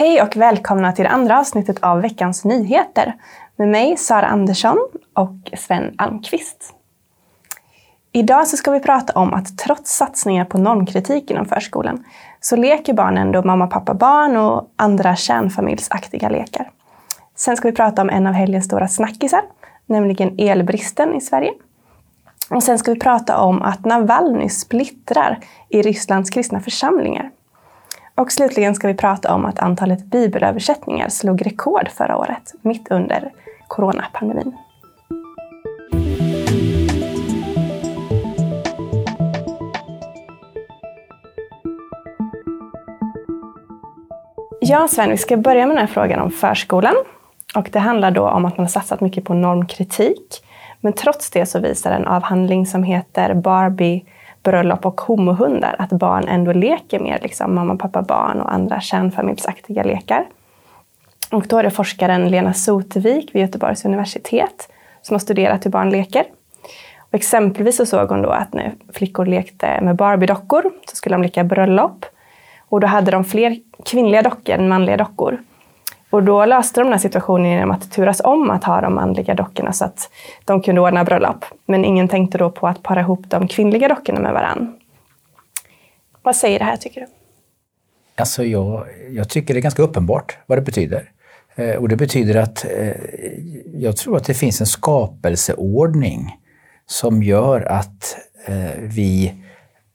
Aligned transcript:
Hej 0.00 0.22
och 0.22 0.36
välkomna 0.36 0.92
till 0.92 1.04
det 1.04 1.10
andra 1.10 1.40
avsnittet 1.40 1.78
av 1.82 2.00
veckans 2.00 2.44
nyheter 2.44 3.14
med 3.56 3.68
mig 3.68 3.96
Sara 3.96 4.26
Andersson 4.26 4.78
och 5.14 5.50
Sven 5.58 5.94
Almqvist. 5.98 6.74
Idag 8.12 8.46
så 8.46 8.56
ska 8.56 8.70
vi 8.70 8.80
prata 8.80 9.12
om 9.12 9.34
att 9.34 9.58
trots 9.58 9.96
satsningar 9.96 10.44
på 10.44 10.58
normkritik 10.58 11.30
inom 11.30 11.46
förskolan 11.46 12.04
så 12.40 12.56
leker 12.56 12.94
barnen 12.94 13.32
då 13.32 13.42
mamma, 13.42 13.66
pappa, 13.66 13.94
barn 13.94 14.36
och 14.36 14.72
andra 14.76 15.16
kärnfamiljsaktiga 15.16 16.28
lekar. 16.28 16.70
Sen 17.34 17.56
ska 17.56 17.68
vi 17.68 17.74
prata 17.74 18.02
om 18.02 18.10
en 18.10 18.26
av 18.26 18.32
helgens 18.32 18.64
stora 18.64 18.88
snackisar, 18.88 19.42
nämligen 19.86 20.38
elbristen 20.38 21.14
i 21.14 21.20
Sverige. 21.20 21.52
Och 22.50 22.62
sen 22.62 22.78
ska 22.78 22.92
vi 22.92 23.00
prata 23.00 23.38
om 23.38 23.62
att 23.62 23.84
Navalny 23.84 24.48
splittrar 24.48 25.38
i 25.68 25.82
Rysslands 25.82 26.30
kristna 26.30 26.60
församlingar. 26.60 27.30
Och 28.14 28.32
slutligen 28.32 28.74
ska 28.74 28.88
vi 28.88 28.94
prata 28.94 29.34
om 29.34 29.44
att 29.44 29.58
antalet 29.58 30.04
bibelöversättningar 30.04 31.08
slog 31.08 31.46
rekord 31.46 31.88
förra 31.88 32.16
året, 32.16 32.54
mitt 32.62 32.90
under 32.90 33.32
coronapandemin. 33.68 34.56
Ja, 44.60 44.88
Sven, 44.88 45.10
vi 45.10 45.16
ska 45.16 45.36
börja 45.36 45.66
med 45.66 45.76
den 45.76 45.86
här 45.86 45.94
frågan 45.94 46.20
om 46.20 46.30
förskolan. 46.30 46.94
Och 47.54 47.68
det 47.72 47.78
handlar 47.78 48.10
då 48.10 48.28
om 48.28 48.44
att 48.44 48.56
man 48.56 48.64
har 48.64 48.70
satsat 48.70 49.00
mycket 49.00 49.24
på 49.24 49.34
normkritik. 49.34 50.44
Men 50.80 50.92
trots 50.92 51.30
det 51.30 51.46
så 51.46 51.58
visar 51.60 51.92
en 51.92 52.06
avhandling 52.06 52.66
som 52.66 52.82
heter 52.82 53.34
Barbie, 53.34 54.04
bröllop 54.50 54.86
och 54.86 55.00
homohundar 55.00 55.76
att 55.78 55.90
barn 55.90 56.28
ändå 56.28 56.52
leker 56.52 57.00
mer 57.00 57.18
liksom 57.22 57.54
mamma, 57.54 57.76
pappa, 57.76 58.02
barn 58.02 58.40
och 58.40 58.54
andra 58.54 58.80
kärnfamiljsaktiga 58.80 59.82
lekar. 59.82 60.26
Och 61.32 61.46
då 61.48 61.58
är 61.58 61.62
det 61.62 61.70
forskaren 61.70 62.28
Lena 62.28 62.52
Sotevik 62.52 63.34
vid 63.34 63.42
Göteborgs 63.42 63.84
universitet 63.84 64.68
som 65.02 65.14
har 65.14 65.18
studerat 65.18 65.66
hur 65.66 65.70
barn 65.70 65.90
leker. 65.90 66.24
Och 66.98 67.14
exempelvis 67.14 67.76
så 67.76 67.86
såg 67.86 68.08
hon 68.08 68.22
då 68.22 68.30
att 68.30 68.54
när 68.54 68.72
flickor 68.92 69.26
lekte 69.26 69.80
med 69.82 69.96
Barbie-dockor 69.96 70.70
så 70.90 70.96
skulle 70.96 71.14
de 71.14 71.22
leka 71.22 71.44
bröllop. 71.44 72.06
Och 72.68 72.80
då 72.80 72.86
hade 72.86 73.10
de 73.10 73.24
fler 73.24 73.56
kvinnliga 73.84 74.22
dockor 74.22 74.54
än 74.54 74.68
manliga 74.68 74.96
dockor. 74.96 75.38
Och 76.10 76.22
då 76.22 76.44
löste 76.44 76.80
de 76.80 76.84
den 76.84 76.92
här 76.92 77.00
situationen 77.00 77.50
genom 77.50 77.70
att 77.70 77.90
turas 77.90 78.20
om 78.24 78.50
att 78.50 78.64
ha 78.64 78.80
de 78.80 78.94
manliga 78.94 79.34
dockorna 79.34 79.72
så 79.72 79.84
att 79.84 80.10
de 80.44 80.62
kunde 80.62 80.80
ordna 80.80 81.04
bröllop. 81.04 81.44
Men 81.66 81.84
ingen 81.84 82.08
tänkte 82.08 82.38
då 82.38 82.50
på 82.50 82.68
att 82.68 82.82
para 82.82 83.00
ihop 83.00 83.24
de 83.28 83.48
kvinnliga 83.48 83.88
dockorna 83.88 84.20
med 84.20 84.32
varann. 84.32 84.78
Vad 86.22 86.36
säger 86.36 86.58
det 86.58 86.64
här 86.64 86.76
tycker 86.76 87.00
du? 87.00 87.06
Alltså 88.16 88.44
jag, 88.44 88.86
jag 89.10 89.28
tycker 89.28 89.54
det 89.54 89.60
är 89.60 89.62
ganska 89.62 89.82
uppenbart 89.82 90.38
vad 90.46 90.58
det 90.58 90.62
betyder. 90.62 91.10
Eh, 91.54 91.76
och 91.76 91.88
det 91.88 91.96
betyder 91.96 92.36
att 92.36 92.64
eh, 92.64 92.92
jag 93.74 93.96
tror 93.96 94.16
att 94.16 94.24
det 94.24 94.34
finns 94.34 94.60
en 94.60 94.66
skapelseordning 94.66 96.36
som 96.86 97.22
gör 97.22 97.60
att 97.60 98.16
eh, 98.46 98.80
vi 98.80 99.34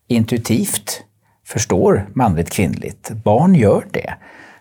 intuitivt 0.08 1.02
förstår 1.46 2.06
manligt 2.14 2.50
kvinnligt. 2.50 3.10
Barn 3.10 3.54
gör 3.54 3.86
det. 3.90 4.14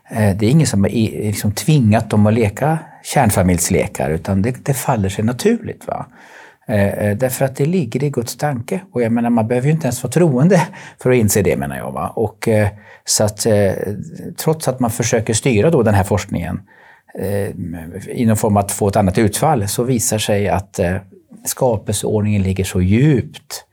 Eh, 0.09 0.37
det 0.37 0.45
är 0.45 0.49
ingen 0.49 0.67
som 0.67 0.83
har 0.83 0.89
liksom 0.89 1.51
tvingat 1.51 2.09
dem 2.09 2.27
att 2.27 2.33
leka 2.33 2.79
kärnfamiljslekar, 3.03 4.09
utan 4.09 4.41
det, 4.41 4.65
det 4.65 4.73
faller 4.73 5.09
sig 5.09 5.25
naturligt. 5.25 5.87
Va? 5.87 6.05
Eh, 6.67 6.87
eh, 6.87 7.17
därför 7.17 7.45
att 7.45 7.55
det 7.55 7.65
ligger 7.65 8.03
i 8.03 8.09
Guds 8.09 8.37
tanke. 8.37 8.81
Och 8.91 9.01
jag 9.01 9.11
menar, 9.11 9.29
man 9.29 9.47
behöver 9.47 9.67
ju 9.67 9.73
inte 9.73 9.87
ens 9.87 10.03
vara 10.03 10.11
troende 10.11 10.61
för 11.01 11.11
att 11.11 11.17
inse 11.17 11.41
det, 11.41 11.57
menar 11.57 11.77
jag. 11.77 11.91
Va? 11.91 12.13
Och, 12.15 12.47
eh, 12.47 12.67
så 13.05 13.23
att, 13.23 13.47
trots 14.37 14.67
att 14.67 14.79
man 14.79 14.91
försöker 14.91 15.33
styra 15.33 15.69
då 15.69 15.83
den 15.83 15.93
här 15.93 16.03
forskningen 16.03 16.61
i 18.07 18.25
någon 18.25 18.37
form 18.37 18.57
att 18.57 18.71
få 18.71 18.87
ett 18.87 18.95
annat 18.95 19.17
utfall, 19.17 19.67
så 19.67 19.83
visar 19.83 20.17
sig 20.17 20.49
att 20.49 20.79
skapelseordningen 21.45 22.41
ligger 22.41 22.63
så 22.63 22.81
djupt 22.81 23.65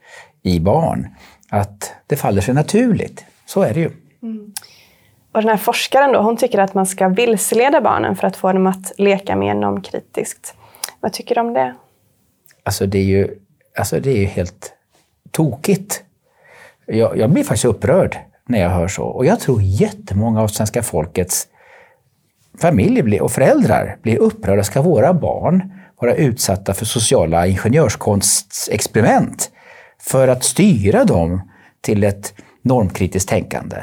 i 0.43 0.61
barn 0.61 1.09
att 1.49 1.95
det 2.07 2.17
faller 2.17 2.41
sig 2.41 2.55
naturligt. 2.55 3.25
Så 3.47 3.63
är 3.63 3.75
det 3.75 3.81
ju. 3.81 3.91
Mm. 4.23 4.53
Och 5.33 5.41
den 5.41 5.49
här 5.49 5.57
forskaren 5.57 6.13
då, 6.13 6.21
hon 6.21 6.37
tycker 6.37 6.59
att 6.59 6.75
man 6.75 6.87
ska 6.87 7.09
vilseleda 7.09 7.81
barnen 7.81 8.17
för 8.17 8.27
att 8.27 8.37
få 8.37 8.53
dem 8.53 8.67
att 8.67 8.93
leka 8.99 9.37
mer 9.37 9.55
normkritiskt. 9.55 10.55
Vad 11.01 11.13
tycker 11.13 11.35
du 11.35 11.41
om 11.41 11.55
det? 11.55 11.75
Alltså 12.63 12.87
det 12.87 12.99
är 12.99 13.05
ju, 13.05 13.29
alltså 13.79 14.01
det 14.01 14.11
är 14.11 14.17
ju 14.17 14.25
helt 14.25 14.73
tokigt. 15.31 16.05
Jag, 16.87 17.17
jag 17.17 17.31
blir 17.31 17.45
faktiskt 17.45 17.65
upprörd 17.65 18.19
när 18.47 18.61
jag 18.61 18.71
hör 18.71 18.89
så. 18.89 19.05
Och 19.05 19.27
jag 19.27 19.41
tror 19.41 19.63
jättemånga 19.63 20.43
av 20.43 20.49
svenska 20.49 20.83
folkets 20.83 21.49
familjer 22.61 23.23
och 23.23 23.33
föräldrar 23.33 23.97
blir 24.03 24.19
upprörda. 24.19 24.65
Ska 24.65 24.83
våra 24.83 25.15
barn 25.15 25.73
vara 26.01 26.15
utsatta 26.15 26.75
för 26.75 26.85
sociala 26.85 27.47
ingenjörskonstexperiment 27.47 29.51
för 30.01 30.29
att 30.29 30.45
styra 30.45 31.05
dem 31.05 31.51
till 31.81 32.05
ett 32.05 32.35
normkritiskt 32.63 33.29
tänkande? 33.29 33.77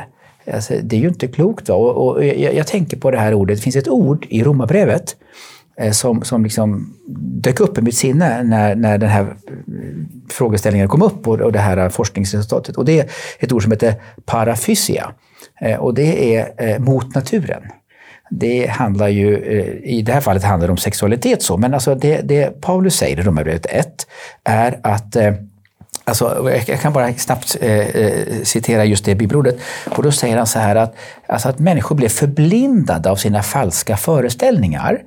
Alltså, 0.53 0.73
det 0.83 0.95
är 0.95 0.99
ju 0.99 1.07
inte 1.07 1.27
klokt. 1.27 1.69
Och, 1.69 2.07
och 2.07 2.25
jag, 2.25 2.53
jag, 2.53 2.67
tänker 2.67 2.97
på 2.97 3.11
det 3.11 3.17
här 3.17 3.33
ordet, 3.33 3.57
det 3.57 3.63
finns 3.63 3.75
ett 3.75 3.87
ord 3.87 4.25
i 4.29 4.43
Romarbrevet 4.43 5.15
eh, 5.77 5.91
som, 5.91 6.23
som 6.23 6.43
liksom 6.43 6.93
dök 7.41 7.59
upp 7.59 7.77
i 7.77 7.81
mitt 7.81 7.95
sinne 7.95 8.43
när, 8.43 8.75
när 8.75 8.97
den 8.97 9.09
här 9.09 9.21
eh, 9.21 9.35
frågeställningen 10.29 10.87
kom 10.87 11.01
upp 11.01 11.27
och, 11.27 11.41
och 11.41 11.51
det 11.51 11.59
här 11.59 11.89
forskningsresultatet. 11.89 12.77
Och 12.77 12.85
det 12.85 12.99
är 12.99 13.09
ett 13.39 13.51
ord 13.51 13.63
som 13.63 13.71
heter 13.71 13.95
parafysia. 14.25 15.11
Eh, 15.61 15.77
och 15.77 15.93
det 15.93 16.35
är 16.35 16.53
eh, 16.57 16.79
mot 16.79 17.15
naturen. 17.15 17.61
Det 18.29 18.65
handlar 18.65 19.07
ju, 19.07 19.35
eh, 19.35 19.91
i 19.91 20.01
det 20.01 20.13
här 20.13 20.21
fallet 20.21 20.43
handlar 20.43 20.67
det 20.67 20.71
om 20.71 20.77
sexualitet 20.77 21.43
så, 21.43 21.57
men 21.57 21.73
alltså 21.73 21.95
det, 21.95 22.21
det 22.21 22.61
Paulus 22.61 22.95
säger 22.95 23.19
i 23.19 23.23
Romarbrevet 23.23 23.65
1 23.65 24.07
är 24.43 24.79
att 24.83 25.15
eh, 25.15 25.33
Alltså, 26.09 26.51
jag 26.67 26.81
kan 26.81 26.93
bara 26.93 27.13
snabbt 27.13 27.57
eh, 27.61 27.79
eh, 27.79 28.43
citera 28.43 28.85
just 28.85 29.05
det 29.05 29.15
bibelordet. 29.15 29.59
Och 29.97 30.03
då 30.03 30.11
säger 30.11 30.37
han 30.37 30.47
så 30.47 30.59
här 30.59 30.75
att, 30.75 30.95
alltså 31.27 31.49
att 31.49 31.59
människor 31.59 31.95
blev 31.95 32.09
förblindade 32.09 33.11
av 33.11 33.15
sina 33.15 33.43
falska 33.43 33.97
föreställningar 33.97 35.01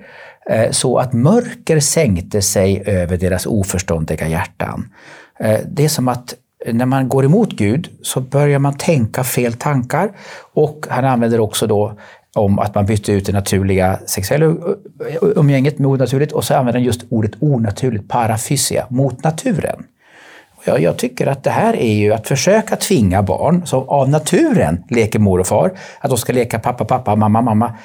eh, 0.51 0.71
så 0.71 0.99
att 0.99 1.13
mörker 1.13 1.81
sänkte 1.81 2.43
sig 2.43 2.83
över 2.87 3.17
deras 3.17 3.47
oförståndiga 3.47 4.29
hjärtan. 4.29 4.89
Eh, 5.41 5.61
det 5.67 5.85
är 5.85 5.89
som 5.89 6.09
att 6.09 6.35
när 6.67 6.87
man 6.87 7.09
går 7.09 7.25
emot 7.25 7.53
Gud 7.53 7.89
så 8.03 8.21
börjar 8.21 8.59
man 8.59 8.79
tänka 8.79 9.25
fel 9.25 9.53
tankar 9.53 10.11
och 10.55 10.87
han 10.91 11.05
använder 11.05 11.41
också 11.41 11.67
då 11.67 11.99
om 12.35 12.59
att 12.59 12.75
man 12.75 12.87
bytte 12.87 13.13
ut 13.13 13.27
det 13.27 13.33
naturliga 13.33 13.99
sexuella 14.07 14.55
umgänget 15.37 15.79
med 15.79 15.91
onaturligt 15.91 16.33
och 16.33 16.45
så 16.45 16.55
använder 16.55 16.81
han 16.81 16.87
just 16.87 17.05
ordet 17.09 17.33
onaturligt, 17.41 18.09
parafysia, 18.09 18.87
mot 18.91 19.25
naturen. 19.25 19.85
Jag, 20.65 20.81
jag 20.81 20.97
tycker 20.97 21.27
att 21.27 21.45
det 21.45 21.51
här 21.51 21.77
är 21.77 21.95
ju 21.95 22.13
att 22.13 22.29
försöka 22.29 22.77
tvinga 22.77 23.23
barn 23.23 23.67
som 23.67 23.89
av 23.89 24.09
naturen 24.09 24.85
leker 24.89 25.19
mor 25.19 25.41
och 25.41 25.47
far, 25.47 25.79
att 26.01 26.11
de 26.11 26.19
ska 26.19 26.33
leka 26.33 26.59
pappa, 26.59 26.85
pappa, 26.85 27.17
mamma, 27.17 27.43
mamma. 27.43 27.79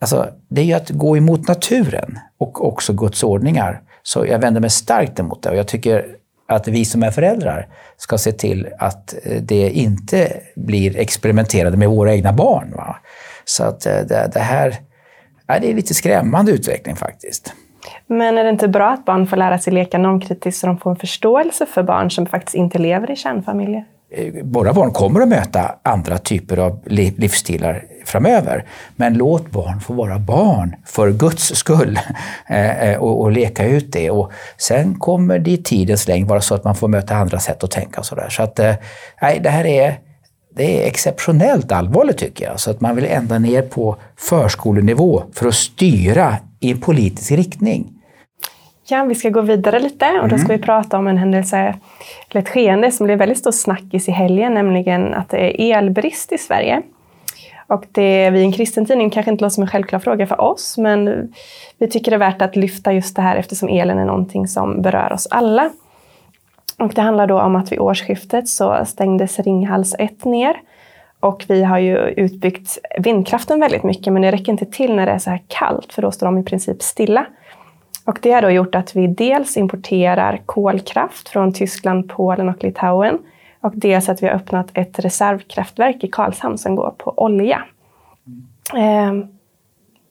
Alltså, 0.00 0.28
det 0.48 0.60
är 0.60 0.64
ju 0.64 0.72
att 0.72 0.90
gå 0.90 1.16
emot 1.16 1.48
naturen 1.48 2.18
och 2.38 2.66
också 2.68 2.92
Guds 2.92 3.22
ordningar. 3.22 3.80
Så 4.02 4.26
jag 4.26 4.38
vänder 4.38 4.60
mig 4.60 4.70
starkt 4.70 5.18
emot 5.18 5.42
det 5.42 5.50
och 5.50 5.56
jag 5.56 5.68
tycker 5.68 6.06
att 6.48 6.68
vi 6.68 6.84
som 6.84 7.02
är 7.02 7.10
föräldrar 7.10 7.68
ska 7.96 8.18
se 8.18 8.32
till 8.32 8.68
att 8.78 9.14
eh, 9.24 9.42
det 9.42 9.70
inte 9.70 10.40
blir 10.56 10.96
experimenterade 10.96 11.76
med 11.76 11.88
våra 11.88 12.14
egna 12.14 12.32
barn. 12.32 12.72
Va? 12.76 12.96
Så 13.44 13.64
att 13.64 13.86
eh, 13.86 13.92
det, 13.92 14.30
det 14.32 14.40
här 14.40 14.76
det 15.46 15.70
är 15.70 15.74
lite 15.74 15.94
skrämmande 15.94 16.52
utveckling 16.52 16.96
faktiskt. 16.96 17.52
Men 18.08 18.38
är 18.38 18.44
det 18.44 18.50
inte 18.50 18.68
bra 18.68 18.90
att 18.90 19.04
barn 19.04 19.26
får 19.26 19.36
lära 19.36 19.58
sig 19.58 19.72
leka 19.72 19.98
normkritiskt 19.98 20.60
så 20.60 20.66
de 20.66 20.78
får 20.78 20.90
en 20.90 20.96
förståelse 20.96 21.66
för 21.66 21.82
barn 21.82 22.10
som 22.10 22.26
faktiskt 22.26 22.54
inte 22.54 22.78
lever 22.78 23.10
i 23.10 23.16
kärnfamiljer? 23.16 23.84
Eh, 24.10 24.34
Våra 24.42 24.72
barn 24.72 24.90
kommer 24.90 25.20
att 25.20 25.28
möta 25.28 25.74
andra 25.82 26.18
typer 26.18 26.56
av 26.56 26.80
livsstilar 26.86 27.84
framöver. 28.04 28.64
Men 28.96 29.14
låt 29.14 29.50
barn 29.50 29.80
få 29.80 29.92
vara 29.92 30.18
barn 30.18 30.76
för 30.86 31.12
Guds 31.12 31.54
skull 31.54 31.98
eh, 32.48 32.90
eh, 32.90 32.98
och, 32.98 33.20
och 33.20 33.32
leka 33.32 33.66
ut 33.66 33.92
det. 33.92 34.10
Och 34.10 34.32
sen 34.56 34.94
kommer 34.94 35.38
det 35.38 35.50
i 35.50 35.56
tidens 35.56 36.08
längd 36.08 36.28
vara 36.28 36.40
så 36.40 36.54
att 36.54 36.64
man 36.64 36.74
får 36.74 36.88
möta 36.88 37.14
andra 37.16 37.38
sätt 37.38 37.64
att 37.64 37.70
tänka. 37.70 38.00
Och 38.00 38.06
så 38.06 38.14
där. 38.14 38.28
så 38.28 38.42
att, 38.42 38.60
nej, 39.22 39.40
det 39.42 39.50
här 39.50 39.66
är, 39.66 39.98
det 40.56 40.82
är 40.82 40.88
exceptionellt 40.88 41.72
allvarligt 41.72 42.18
tycker 42.18 42.44
jag. 42.44 42.60
Så 42.60 42.70
att 42.70 42.80
man 42.80 42.96
vill 42.96 43.04
ända 43.04 43.38
ner 43.38 43.62
på 43.62 43.96
förskolenivå 44.16 45.22
för 45.34 45.48
att 45.48 45.54
styra 45.54 46.36
i 46.60 46.70
en 46.70 46.80
politisk 46.80 47.30
riktning. 47.30 47.97
Ja, 48.90 49.04
vi 49.04 49.14
ska 49.14 49.30
gå 49.30 49.40
vidare 49.40 49.78
lite 49.78 50.20
och 50.22 50.28
då 50.28 50.38
ska 50.38 50.46
mm. 50.46 50.56
vi 50.56 50.64
prata 50.64 50.98
om 50.98 51.06
en 51.06 51.18
händelse, 51.18 51.74
eller 52.30 52.42
ett 52.42 52.48
skeende 52.48 52.92
som 52.92 53.06
blev 53.06 53.18
väldigt 53.18 53.38
stor 53.38 53.52
snackis 53.52 54.08
i 54.08 54.12
helgen, 54.12 54.54
nämligen 54.54 55.14
att 55.14 55.28
det 55.28 55.62
är 55.62 55.78
elbrist 55.78 56.32
i 56.32 56.38
Sverige. 56.38 56.82
Och 57.66 57.84
det, 57.92 58.30
vi 58.30 58.40
i 58.40 58.42
en 58.42 58.52
kristen 58.52 58.86
tidning 58.86 59.10
kanske 59.10 59.30
inte 59.30 59.44
låter 59.44 59.54
som 59.54 59.62
en 59.62 59.68
självklar 59.68 59.98
fråga 59.98 60.26
för 60.26 60.40
oss, 60.40 60.78
men 60.78 61.32
vi 61.78 61.88
tycker 61.88 62.10
det 62.10 62.16
är 62.16 62.18
värt 62.18 62.42
att 62.42 62.56
lyfta 62.56 62.92
just 62.92 63.16
det 63.16 63.22
här 63.22 63.36
eftersom 63.36 63.68
elen 63.68 63.98
är 63.98 64.04
någonting 64.04 64.48
som 64.48 64.82
berör 64.82 65.12
oss 65.12 65.26
alla. 65.30 65.70
Och 66.78 66.92
det 66.94 67.02
handlar 67.02 67.26
då 67.26 67.40
om 67.40 67.56
att 67.56 67.72
vid 67.72 67.78
årsskiftet 67.78 68.48
så 68.48 68.84
stängdes 68.86 69.38
Ringhals 69.38 69.94
1 69.98 70.24
ner 70.24 70.56
Och 71.20 71.44
vi 71.48 71.62
har 71.62 71.78
ju 71.78 71.96
utbyggt 71.98 72.78
vindkraften 72.98 73.60
väldigt 73.60 73.82
mycket, 73.82 74.12
men 74.12 74.22
det 74.22 74.32
räcker 74.32 74.52
inte 74.52 74.66
till 74.66 74.94
när 74.94 75.06
det 75.06 75.12
är 75.12 75.18
så 75.18 75.30
här 75.30 75.42
kallt, 75.48 75.92
för 75.92 76.02
då 76.02 76.10
står 76.10 76.26
de 76.26 76.38
i 76.38 76.42
princip 76.42 76.82
stilla. 76.82 77.26
Och 78.08 78.18
det 78.22 78.32
har 78.32 78.42
då 78.42 78.50
gjort 78.50 78.74
att 78.74 78.96
vi 78.96 79.06
dels 79.06 79.56
importerar 79.56 80.42
kolkraft 80.46 81.28
från 81.28 81.52
Tyskland, 81.52 82.08
Polen 82.08 82.48
och 82.48 82.64
Litauen 82.64 83.18
och 83.60 83.72
dels 83.74 84.08
att 84.08 84.22
vi 84.22 84.26
har 84.26 84.34
öppnat 84.34 84.66
ett 84.74 84.98
reservkraftverk 84.98 86.04
i 86.04 86.08
Karlshamn 86.08 86.58
som 86.58 86.76
går 86.76 86.94
på 86.98 87.14
olja. 87.16 87.62
Eh, 88.76 89.12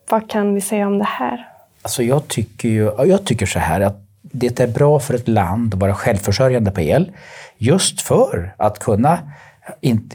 vad 0.10 0.30
kan 0.30 0.56
vi 0.56 0.62
säga 0.62 0.88
om 0.88 0.98
det 0.98 1.08
här? 1.08 1.48
Alltså 1.82 2.04
jag, 2.04 2.28
tycker 2.28 2.70
ju, 2.70 2.92
jag 3.06 3.26
tycker 3.26 3.46
så 3.46 3.60
här 3.60 3.82
att 3.82 3.98
det 4.22 4.60
är 4.60 4.68
bra 4.68 5.00
för 5.00 5.14
ett 5.14 5.28
land 5.28 5.74
att 5.74 5.80
vara 5.80 5.94
självförsörjande 5.94 6.72
på 6.72 6.82
el. 6.82 7.12
Just 7.58 8.02
för 8.02 8.54
att 8.58 8.80
kunna 8.80 9.20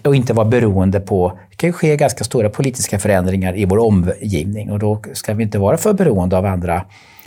och 0.04 0.16
inte 0.16 0.32
vara 0.32 0.48
beroende 0.48 1.00
på, 1.00 1.38
det 1.50 1.56
kan 1.56 1.68
ju 1.68 1.72
ske 1.72 1.96
ganska 1.96 2.24
stora 2.24 2.48
politiska 2.50 2.98
förändringar 2.98 3.56
i 3.56 3.64
vår 3.64 3.78
omgivning 3.78 4.70
och 4.70 4.78
då 4.78 5.02
ska 5.12 5.34
vi 5.34 5.42
inte 5.42 5.58
vara 5.58 5.76
för 5.76 5.92
beroende 5.92 6.38
av 6.38 6.46
andra, 6.46 6.84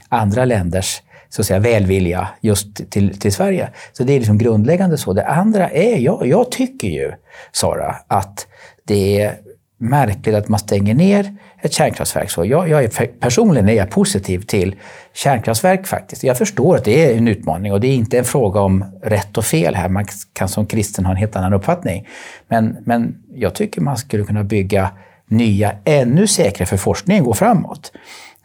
andra 0.10 0.46
länders 0.46 1.02
så 1.30 1.42
att 1.42 1.46
säga, 1.46 1.60
välvilja 1.60 2.28
just 2.42 2.92
till, 2.92 3.20
till 3.20 3.34
Sverige. 3.34 3.70
Så 3.94 4.04
det 4.04 4.14
är 4.14 4.20
liksom 4.20 4.38
grundläggande 4.38 4.98
så. 4.98 5.14
Det 5.14 5.28
andra 5.28 5.70
är, 5.70 5.98
jag, 5.98 6.28
jag 6.28 6.52
tycker 6.52 6.88
ju, 6.88 7.12
Sara, 7.52 7.96
att 8.08 8.48
det 8.88 9.22
är 9.22 9.36
märkligt 9.78 10.36
att 10.36 10.48
man 10.48 10.60
stänger 10.60 10.94
ner 10.94 11.36
ett 11.62 11.74
kärnkraftverk. 11.74 12.32
Så 12.32 12.46
jag, 12.46 12.70
jag 12.70 12.84
är, 12.84 13.08
personligen 13.20 13.70
är 13.70 13.74
jag 13.74 13.90
positiv 13.90 14.40
till 14.40 14.76
kärnkraftverk 15.14 15.88
faktiskt. 15.88 16.24
Jag 16.24 16.38
förstår 16.38 16.76
att 16.76 16.84
det 16.84 17.12
är 17.12 17.18
en 17.18 17.28
utmaning 17.28 17.74
och 17.74 17.82
det 17.82 17.88
är 17.88 17.96
inte 17.96 18.18
en 18.18 18.26
fråga 18.26 18.62
om 18.62 18.86
rätt 19.04 19.38
och 19.38 19.46
fel 19.46 19.76
här. 19.76 19.90
Man 19.90 20.06
kan 20.34 20.50
som 20.50 20.66
kristen 20.66 21.06
ha 21.06 21.12
en 21.12 21.18
helt 21.18 21.36
annan 21.36 21.54
uppfattning. 21.54 22.08
Men, 22.48 22.78
men 22.86 23.16
jag 23.36 23.56
tycker 23.56 23.82
man 23.82 23.98
skulle 23.98 24.24
kunna 24.24 24.44
bygga 24.44 24.92
nya, 25.28 25.72
ännu 25.84 26.28
säkrare 26.28 26.66
för 26.66 26.78
forskningen 26.78 27.24
går 27.24 27.34
framåt. 27.34 27.92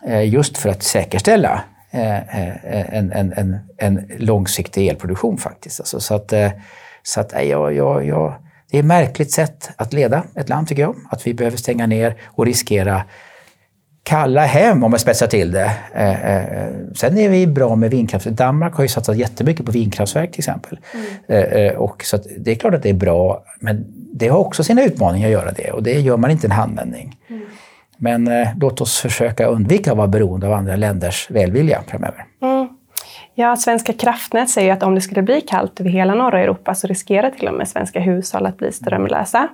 Eh, 0.06 0.28
just 0.28 0.58
för 0.58 0.68
att 0.68 0.82
säkerställa 0.82 1.64
eh, 1.90 2.16
eh, 2.16 2.96
en, 2.96 3.12
en, 3.12 3.32
en, 3.32 3.58
en 3.76 4.10
långsiktig 4.18 4.88
elproduktion 4.88 5.38
faktiskt. 5.38 5.80
Alltså, 5.80 6.00
så 6.00 6.14
att, 6.14 6.32
så 7.02 7.20
att 7.20 7.32
jag, 7.46 7.74
jag, 7.74 8.06
jag 8.06 8.34
det 8.70 8.76
är 8.76 8.80
ett 8.80 8.86
märkligt 8.86 9.32
sätt 9.32 9.70
att 9.76 9.92
leda 9.92 10.24
ett 10.34 10.48
land 10.48 10.68
tycker 10.68 10.82
jag. 10.82 10.96
Att 11.10 11.26
vi 11.26 11.34
behöver 11.34 11.56
stänga 11.56 11.86
ner 11.86 12.16
och 12.24 12.46
riskera 12.46 13.02
kalla 14.02 14.44
hem 14.44 14.84
om 14.84 14.90
man 14.90 15.00
spetsar 15.00 15.26
till 15.26 15.50
det. 15.50 15.72
Eh, 15.94 16.36
eh, 16.36 16.68
sen 16.94 17.18
är 17.18 17.28
vi 17.28 17.46
bra 17.46 17.76
med 17.76 17.90
vindkraft. 17.90 18.26
Danmark 18.26 18.74
har 18.74 18.84
ju 18.84 18.88
satsat 18.88 19.16
jättemycket 19.16 19.66
på 19.66 19.72
vindkraftverk 19.72 20.32
till 20.32 20.40
exempel. 20.40 20.78
Mm. 21.28 21.76
och 21.76 22.04
så 22.04 22.18
det 22.38 22.50
är 22.50 22.54
klart 22.54 22.74
att 22.74 22.82
det 22.82 22.90
är 22.90 22.94
bra, 22.94 23.44
men 23.60 23.84
det 24.12 24.28
har 24.28 24.38
också 24.38 24.64
sina 24.64 24.84
utmaningar 24.84 25.28
att 25.28 25.32
göra 25.32 25.52
det 25.52 25.70
och 25.70 25.82
det 25.82 26.00
gör 26.00 26.16
man 26.16 26.30
inte 26.30 26.46
en 26.46 26.50
handvändning. 26.50 27.16
Mm. 27.28 27.39
Men 28.02 28.28
eh, 28.28 28.48
låt 28.60 28.80
oss 28.80 29.00
försöka 29.00 29.46
undvika 29.46 29.90
att 29.90 29.96
vara 29.96 30.08
beroende 30.08 30.46
av 30.46 30.52
andra 30.52 30.76
länders 30.76 31.30
välvilja 31.30 31.82
framöver. 31.86 32.24
Mm. 32.42 32.68
Ja, 33.34 33.56
Svenska 33.56 33.92
kraftnät 33.92 34.50
säger 34.50 34.72
att 34.72 34.82
om 34.82 34.94
det 34.94 35.00
skulle 35.00 35.22
bli 35.22 35.40
kallt 35.40 35.80
över 35.80 35.90
hela 35.90 36.14
norra 36.14 36.40
Europa 36.40 36.74
så 36.74 36.86
riskerar 36.86 37.30
till 37.30 37.48
och 37.48 37.54
med 37.54 37.68
svenska 37.68 38.00
hushåll 38.00 38.46
att 38.46 38.56
bli 38.58 38.72
strömlösa. 38.72 39.48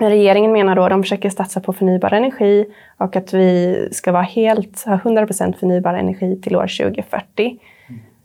Men 0.00 0.10
regeringen 0.10 0.52
menar 0.52 0.76
då 0.76 0.84
att 0.84 0.90
de 0.90 1.02
försöker 1.02 1.30
satsa 1.30 1.60
på 1.60 1.72
förnybar 1.72 2.12
energi 2.12 2.66
och 2.96 3.16
att 3.16 3.34
vi 3.34 3.88
ska 3.92 4.12
vara 4.12 4.22
helt, 4.22 4.84
ha 4.86 4.96
100% 4.96 5.58
förnybar 5.58 5.94
energi 5.94 6.40
till 6.42 6.56
år 6.56 6.84
2040. 6.84 7.58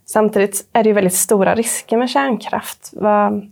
Samtidigt 0.06 0.70
är 0.74 0.84
det 0.84 0.90
ju 0.90 0.94
väldigt 0.94 1.14
stora 1.14 1.56
risker 1.56 1.98
med 1.98 2.10
kärnkraft. 2.10 2.90
Vad, 2.94 3.52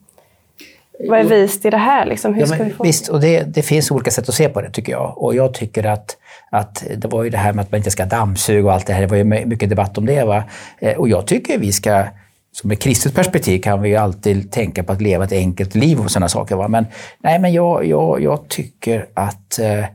vad 0.99 1.19
är 1.19 1.23
vist 1.23 1.65
i 1.65 1.69
det 1.69 1.77
här? 1.77 2.05
Liksom? 2.05 2.33
Hur 2.33 2.41
ja, 2.41 2.47
ska 2.47 2.63
vi 2.63 2.69
få 2.69 2.83
visst, 2.83 3.07
och 3.07 3.21
det, 3.21 3.43
det, 3.43 3.61
finns 3.61 3.91
olika 3.91 4.11
sätt 4.11 4.29
att 4.29 4.35
se 4.35 4.49
på 4.49 4.61
det 4.61 4.69
tycker 4.69 4.91
jag. 4.91 5.13
Och 5.17 5.35
jag 5.35 5.53
tycker 5.53 5.85
att, 5.85 6.17
att 6.51 6.83
det 6.97 7.07
var 7.07 7.23
ju 7.23 7.29
det 7.29 7.37
här 7.37 7.53
med 7.53 7.63
att 7.63 7.71
man 7.71 7.77
inte 7.77 7.91
ska 7.91 8.05
dammsuga 8.05 8.67
och 8.67 8.73
allt 8.73 8.87
det 8.87 8.93
här. 8.93 9.01
Det 9.01 9.07
var 9.07 9.17
ju 9.17 9.23
mycket 9.23 9.69
debatt 9.69 9.97
om 9.97 10.05
det. 10.05 10.23
Va? 10.23 10.43
Eh, 10.79 10.97
och 10.97 11.09
jag 11.09 11.27
tycker 11.27 11.57
vi 11.57 11.71
ska 11.71 12.05
som 12.51 12.71
ett 12.71 12.81
kristet 12.81 13.15
perspektiv 13.15 13.59
kan 13.59 13.81
vi 13.81 13.89
ju 13.89 13.95
alltid 13.95 14.51
tänka 14.51 14.83
på 14.83 14.93
att 14.93 15.01
leva 15.01 15.23
ett 15.23 15.31
enkelt 15.31 15.75
liv 15.75 15.99
och 15.99 16.11
sådana 16.11 16.29
saker. 16.29 16.55
Va? 16.55 16.67
Men, 16.67 16.85
nej, 17.19 17.39
men 17.39 17.53
jag, 17.53 17.85
jag, 17.85 18.21
jag 18.21 18.49
tycker 18.49 19.07
att 19.13 19.59
eh, 19.59 19.85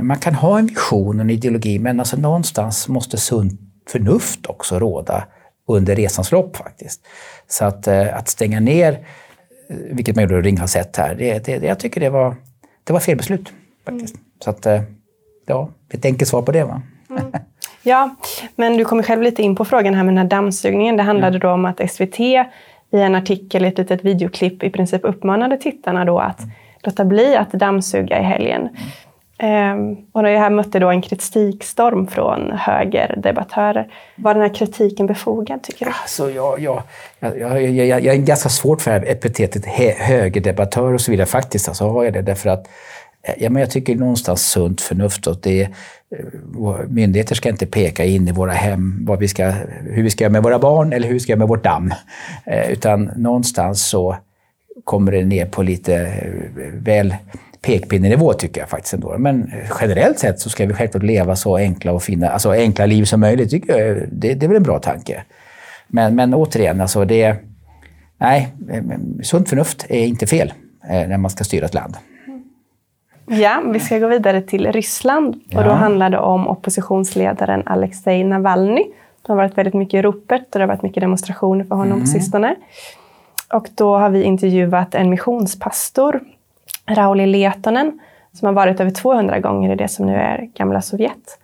man 0.00 0.18
kan 0.18 0.34
ha 0.34 0.58
en 0.58 0.66
vision 0.66 1.16
och 1.16 1.24
en 1.24 1.30
ideologi 1.30 1.78
men 1.78 2.00
alltså 2.00 2.16
någonstans 2.16 2.88
måste 2.88 3.16
sunt 3.16 3.60
förnuft 3.88 4.46
också 4.46 4.78
råda 4.78 5.24
under 5.68 5.96
resans 5.96 6.32
lopp 6.32 6.56
faktiskt. 6.56 7.00
Så 7.48 7.64
att, 7.64 7.86
eh, 7.86 8.16
att 8.16 8.28
stänga 8.28 8.60
ner 8.60 9.06
vilket 9.68 10.16
man 10.16 10.22
gjorde 10.24 10.38
i 10.38 10.42
Ringhals 10.42 10.76
1 10.76 10.96
här. 10.96 11.14
Det, 11.14 11.44
det, 11.44 11.66
jag 11.66 11.78
tycker 11.78 12.00
det 12.00 12.10
var, 12.10 12.36
det 12.84 12.92
var 12.92 13.00
fel 13.00 13.16
beslut. 13.16 13.52
Faktiskt. 13.84 14.14
Mm. 14.14 14.24
Så 14.44 14.50
att, 14.50 14.66
eh, 14.66 14.82
ja, 15.46 15.70
ett 15.90 16.04
enkelt 16.04 16.28
svar 16.28 16.42
på 16.42 16.52
det. 16.52 16.64
Va? 16.64 16.82
Mm. 17.10 17.32
Ja, 17.86 18.16
men 18.56 18.76
du 18.76 18.84
kommer 18.84 19.02
själv 19.02 19.22
lite 19.22 19.42
in 19.42 19.56
på 19.56 19.64
frågan 19.64 19.94
här 19.94 20.04
med 20.04 20.14
den 20.14 20.18
här 20.18 20.24
dammsugningen. 20.24 20.96
Det 20.96 21.02
handlade 21.02 21.36
mm. 21.36 21.40
då 21.40 21.50
om 21.50 21.64
att 21.64 21.90
SVT 21.90 22.20
i 22.20 22.44
en 22.90 23.14
artikel, 23.14 23.64
i 23.64 23.68
ett 23.68 23.78
litet 23.78 24.04
videoklipp, 24.04 24.62
i 24.62 24.70
princip 24.70 25.00
uppmanade 25.04 25.56
tittarna 25.56 26.04
då 26.04 26.18
att 26.18 26.38
mm. 26.38 26.50
låta 26.82 27.04
bli 27.04 27.36
att 27.36 27.52
dammsuga 27.52 28.20
i 28.20 28.22
helgen. 28.22 28.68
Ehm, 29.38 29.96
och 30.12 30.22
det 30.22 30.38
här 30.38 30.50
mötte 30.50 30.78
då 30.78 30.90
en 30.90 31.02
kritikstorm 31.02 32.06
från 32.06 32.50
högerdebattörer. 32.50 33.88
Var 34.16 34.34
den 34.34 34.42
här 34.42 34.54
kritiken 34.54 35.06
befogad, 35.06 35.62
tycker 35.62 35.84
du? 35.84 35.92
Alltså, 36.02 36.30
jag, 36.30 36.60
jag, 36.60 36.82
jag, 37.20 37.62
jag, 37.62 37.70
jag, 37.70 38.04
jag 38.04 38.14
är 38.14 38.18
ganska 38.18 38.48
svårt 38.48 38.82
för 38.82 38.90
epitetet 38.90 39.66
högerdebattör 39.98 40.94
och 40.94 41.00
så 41.00 41.10
vidare. 41.10 41.26
Faktiskt 41.26 41.68
alltså, 41.68 41.88
har 41.88 42.04
jag 42.04 42.12
det. 42.12 42.22
Därför 42.22 42.50
att 42.50 42.66
eh, 43.22 43.34
ja, 43.38 43.50
men 43.50 43.60
jag 43.60 43.70
tycker 43.70 43.94
någonstans 43.94 44.50
sunt 44.50 44.80
förnuft. 44.80 45.26
Och 45.26 45.36
det, 45.42 45.62
eh, 45.62 45.68
myndigheter 46.88 47.34
ska 47.34 47.48
inte 47.48 47.66
peka 47.66 48.04
in 48.04 48.28
i 48.28 48.32
våra 48.32 48.52
hem 48.52 49.04
vad 49.06 49.18
vi 49.18 49.28
ska, 49.28 49.52
hur 49.90 50.02
vi 50.02 50.10
ska 50.10 50.24
göra 50.24 50.32
med 50.32 50.42
våra 50.42 50.58
barn 50.58 50.92
eller 50.92 51.06
hur 51.06 51.14
vi 51.14 51.20
ska 51.20 51.32
göra 51.32 51.38
med 51.38 51.48
vårt 51.48 51.64
damm. 51.64 51.94
Eh, 52.46 52.72
utan 52.72 53.10
någonstans 53.16 53.88
så 53.88 54.16
kommer 54.84 55.12
det 55.12 55.24
ner 55.24 55.46
på 55.46 55.62
lite 55.62 56.24
väl 56.72 57.14
pekpinnenivå 57.64 58.32
tycker 58.32 58.60
jag 58.60 58.68
faktiskt 58.68 58.94
ändå. 58.94 59.18
Men 59.18 59.52
generellt 59.80 60.18
sett 60.18 60.40
så 60.40 60.50
ska 60.50 60.66
vi 60.66 60.74
självklart 60.74 61.02
leva 61.02 61.36
så 61.36 61.56
enkla 61.56 61.92
och 61.92 62.02
fina, 62.02 62.28
alltså 62.28 62.50
enkla 62.50 62.86
liv 62.86 63.04
som 63.04 63.20
möjligt. 63.20 63.50
Tycker 63.50 63.78
jag, 63.78 63.96
det, 64.12 64.34
det 64.34 64.46
är 64.46 64.48
väl 64.48 64.56
en 64.56 64.62
bra 64.62 64.78
tanke. 64.78 65.24
Men, 65.88 66.14
men 66.14 66.34
återigen, 66.34 66.80
alltså 66.80 67.04
det... 67.04 67.36
Nej, 68.18 68.54
sunt 69.22 69.48
förnuft 69.48 69.86
är 69.88 70.06
inte 70.06 70.26
fel 70.26 70.52
eh, 70.88 71.08
när 71.08 71.18
man 71.18 71.30
ska 71.30 71.44
styra 71.44 71.66
ett 71.66 71.74
land. 71.74 71.96
Ja, 73.26 73.62
vi 73.72 73.80
ska 73.80 73.98
gå 73.98 74.08
vidare 74.08 74.42
till 74.42 74.72
Ryssland. 74.72 75.40
Ja. 75.48 75.58
Och 75.58 75.64
då 75.64 75.70
handlar 75.70 76.10
det 76.10 76.18
om 76.18 76.48
oppositionsledaren 76.48 77.62
Alexej 77.66 78.24
Navalny. 78.24 78.84
Det 79.26 79.32
har 79.32 79.36
varit 79.36 79.58
väldigt 79.58 79.74
mycket 79.74 79.98
i 79.98 80.02
ropet 80.02 80.42
och 80.42 80.58
det 80.58 80.60
har 80.60 80.68
varit 80.68 80.82
mycket 80.82 81.00
demonstrationer 81.00 81.64
för 81.64 81.74
honom 81.74 81.92
mm. 81.92 82.00
på 82.00 82.06
sistone. 82.06 82.56
Och 83.52 83.68
då 83.74 83.96
har 83.96 84.10
vi 84.10 84.22
intervjuat 84.22 84.94
en 84.94 85.10
missionspastor 85.10 86.20
Rauli 86.86 87.26
Letonen 87.26 88.00
som 88.32 88.46
har 88.46 88.52
varit 88.52 88.80
över 88.80 88.90
200 88.90 89.40
gånger 89.40 89.72
i 89.72 89.76
det 89.76 89.88
som 89.88 90.06
nu 90.06 90.14
är 90.14 90.48
gamla 90.54 90.80
Sovjet. 90.80 91.38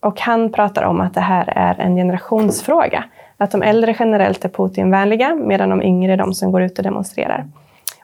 Och 0.00 0.20
han 0.20 0.52
pratar 0.52 0.82
om 0.82 1.00
att 1.00 1.14
det 1.14 1.20
här 1.20 1.52
är 1.56 1.80
en 1.80 1.96
generationsfråga. 1.96 3.04
Att 3.36 3.50
de 3.50 3.62
äldre 3.62 3.96
generellt 3.98 4.44
är 4.44 4.48
Putinvänliga 4.48 5.34
medan 5.34 5.68
de 5.68 5.82
yngre 5.82 6.12
är 6.12 6.16
de 6.16 6.34
som 6.34 6.52
går 6.52 6.62
ut 6.62 6.78
och 6.78 6.84
demonstrerar. 6.84 7.46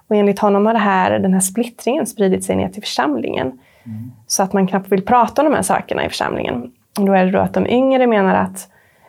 Och 0.08 0.16
enligt 0.16 0.38
honom 0.38 0.66
har 0.66 0.72
det 0.72 0.78
här, 0.78 1.18
den 1.18 1.32
här 1.32 1.40
splittringen 1.40 2.06
spridit 2.06 2.44
sig 2.44 2.56
ner 2.56 2.68
till 2.68 2.82
församlingen. 2.82 3.46
Mm. 3.46 4.12
Så 4.26 4.42
att 4.42 4.52
man 4.52 4.66
knappt 4.66 4.92
vill 4.92 5.04
prata 5.04 5.42
om 5.42 5.50
de 5.50 5.56
här 5.56 5.62
sakerna 5.62 6.04
i 6.04 6.08
församlingen. 6.08 6.72
Och 6.98 7.06
då 7.06 7.12
är 7.12 7.24
det 7.24 7.30
då 7.30 7.38
att 7.38 7.54
de 7.54 7.66
yngre 7.66 8.06
menar 8.06 8.34
att 8.34 8.68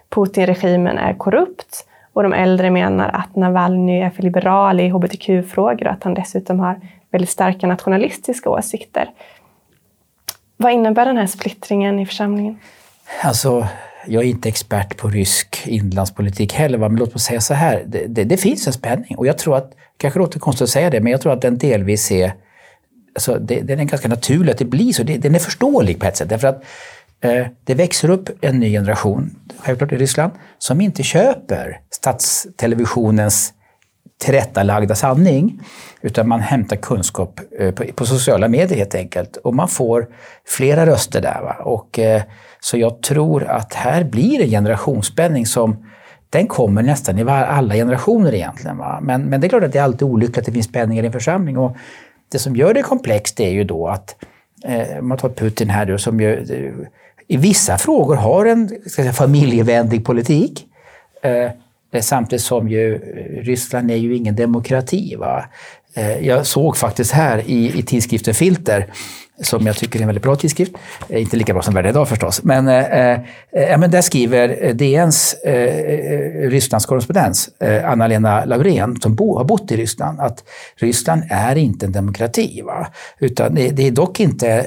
Putin-regimen 0.10 0.98
är 0.98 1.14
korrupt 1.14 1.88
och 2.14 2.24
de 2.24 2.34
äldre 2.34 2.72
menar 2.72 3.10
att 3.10 3.36
Navalny 3.36 4.02
är 4.02 4.10
för 4.10 4.24
liberal 4.24 4.80
i 4.80 4.90
hbtq-frågor 4.90 5.88
och 5.88 5.94
att 5.94 6.04
han 6.04 6.14
dessutom 6.14 6.60
har 6.60 6.80
väldigt 7.16 7.30
starka 7.30 7.68
nationalistiska 7.68 8.50
åsikter. 8.50 9.10
Vad 10.58 10.72
innebär 10.72 11.06
den 11.06 11.18
här 11.18 11.28
splittringen 11.28 12.00
i 12.00 12.06
församlingen? 12.06 12.60
Alltså, 13.22 13.68
jag 14.08 14.24
är 14.24 14.28
inte 14.28 14.50
expert 14.50 14.98
på 14.98 15.08
rysk 15.08 15.68
inlandspolitik 15.68 16.54
heller, 16.54 16.78
men 16.78 16.96
låt 16.96 17.10
mig 17.10 17.20
säga 17.20 17.42
så 17.42 17.54
här. 17.54 17.84
Det, 17.88 18.06
det, 18.08 18.24
det, 18.24 18.38
finns 18.38 18.68
en 18.68 18.74
spänning 18.74 19.18
och 19.18 19.28
jag 19.28 19.38
tror 19.38 19.58
att, 19.58 19.72
kanske 19.98 20.20
låter 20.20 20.40
konstigt 20.40 20.64
att 20.64 20.70
säga 20.70 20.90
det, 20.90 21.02
men 21.02 21.12
jag 21.12 21.22
tror 21.22 21.34
att 21.34 21.42
den 21.42 21.58
delvis 21.58 22.12
är 22.12 22.34
Alltså 23.16 23.40
det, 23.40 23.62
den 23.62 23.80
är 23.80 23.84
ganska 23.84 24.08
naturlig 24.08 24.52
att 24.52 24.58
det 24.58 24.66
blir 24.66 24.94
så. 24.94 25.04
Det, 25.04 25.18
den 25.18 25.36
är 25.36 25.40
förståelig 25.40 26.00
på 26.00 26.06
ett 26.06 26.18
sätt. 26.18 26.30
Därför 26.30 26.48
att 26.48 26.64
eh, 27.22 27.48
det 27.64 27.74
växer 27.74 28.10
upp 28.10 28.30
en 28.42 28.60
ny 28.60 28.72
generation, 28.72 29.36
självklart 29.58 29.92
i 29.92 29.98
Ryssland, 29.98 30.34
som 30.58 30.82
inte 30.82 31.04
köper 31.04 31.80
statstelevisionens 31.92 33.54
tillrättalagda 34.18 34.96
sanning. 34.96 35.60
Utan 36.02 36.28
man 36.28 36.40
hämtar 36.40 36.76
kunskap 36.76 37.40
eh, 37.60 37.72
på, 37.72 38.06
sociala 38.06 38.48
medier 38.48 38.78
helt 38.78 38.96
enkelt. 38.96 39.38
Och 39.38 39.56
man 39.56 39.68
får 39.68 40.08
flera 40.48 40.86
röster 40.86 41.22
där. 41.22 41.42
Va? 41.42 41.56
Och, 41.64 42.00
eh, 42.00 42.22
så 42.60 42.78
jag 42.78 43.02
tror 43.02 43.44
att 43.44 43.74
här 43.74 44.04
blir 44.04 44.42
en 44.42 44.50
generationsspänning 44.50 45.46
som 45.46 45.86
den 46.30 46.48
kommer 46.48 46.84
nästan 46.84 47.20
i 47.20 47.24
alla 47.24 47.74
generationer 47.74 48.34
egentligen. 48.34 48.78
Va? 48.78 49.00
Men, 49.02 49.22
men 49.22 49.42
det 49.42 49.48
är 49.48 49.50
klart 49.50 49.64
att 49.64 49.72
det 49.72 49.80
är 49.80 49.84
alltid 49.84 50.08
olyckligt 50.08 50.38
att 50.38 50.46
det 50.46 50.52
finns 50.52 50.66
spänningar 50.66 51.04
i 51.04 51.06
en 51.06 51.14
församling. 51.14 51.58
Och 51.58 51.78
det 52.32 52.40
som 52.40 52.56
gör 52.56 52.74
det 52.74 52.82
komplext 52.82 53.40
är 53.40 53.50
ju 53.50 53.64
då 53.64 53.88
att, 53.88 54.16
eh, 54.66 55.02
man 55.02 55.18
tar 55.18 55.30
Putin 55.30 55.70
här 55.70 55.86
då, 55.86 55.98
som 55.98 56.22
ju, 56.22 56.34
eh, 56.34 56.88
i 57.28 57.38
vissa 57.38 57.78
frågor 57.78 58.16
har 58.16 58.46
en 58.46 58.68
ska 58.68 59.02
säga, 59.02 59.14
familjevänlig 59.14 60.06
politik. 60.06 60.66
Eh, 61.24 61.52
Eh, 61.96 62.02
samtidigt 62.02 62.44
som 62.44 62.70
ju 62.70 62.96
eh, 62.96 63.44
Ryssland 63.44 63.92
är 63.92 63.96
ju 63.96 64.16
ingen 64.16 64.36
demokrati. 64.36 65.16
Va? 65.16 65.46
Eh, 65.94 66.28
jag 66.28 66.46
såg 66.46 66.78
faktiskt 66.78 67.12
här 67.12 67.44
i, 67.46 67.80
i 67.80 67.84
tidskriften 67.84 68.34
Filter 68.34 68.88
som 69.42 69.66
jag 69.68 69.76
tycker 69.76 70.00
är 70.00 70.02
en 70.02 70.08
väldigt 70.08 70.24
bra 70.24 70.36
tidskrift. 70.36 70.72
Inte 71.10 71.38
lika 71.38 71.54
bra 71.54 71.62
som 71.62 71.74
Världen 71.74 71.90
idag 71.90 72.10
förstås. 72.10 72.44
Men, 72.44 72.68
eh, 72.68 73.12
eh, 73.52 73.78
men 73.78 73.92
där 73.92 74.02
skriver 74.02 74.74
DNs 74.74 75.34
eh, 75.34 76.50
Rysslandskorrespondens, 76.50 77.50
eh, 77.60 77.90
Anna-Lena 77.90 78.46
Laurén, 78.46 79.02
som 79.02 79.16
bo, 79.16 79.38
har 79.38 79.44
bott 79.44 79.72
i 79.72 79.78
Ryssland, 79.78 80.20
att 80.20 80.44
Ryssland 80.76 81.24
är 81.30 81.56
inte 81.56 81.86
en 81.86 81.92
demokrati. 81.92 82.62
Va? 82.62 82.88
Utan 83.20 83.56
det, 83.56 83.70
det 83.70 83.88
är 83.88 83.92
dock 83.92 84.20
inte 84.20 84.66